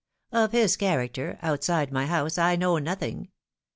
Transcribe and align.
Of 0.31 0.51
his 0.51 0.77
character 0.77 1.37
outside 1.43 1.91
my 1.91 2.07
house 2.07 2.39
I 2.39 2.55
know 2.55 2.75
no 2.79 2.95
thing. 2.95 3.29